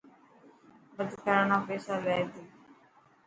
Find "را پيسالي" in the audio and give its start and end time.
1.51-2.19